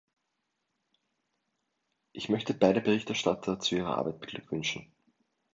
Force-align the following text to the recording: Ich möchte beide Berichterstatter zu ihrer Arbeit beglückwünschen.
Ich 2.11 2.27
möchte 2.29 2.55
beide 2.55 2.81
Berichterstatter 2.81 3.59
zu 3.59 3.75
ihrer 3.75 3.99
Arbeit 3.99 4.19
beglückwünschen. 4.19 4.91